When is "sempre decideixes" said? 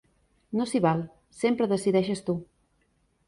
1.41-2.23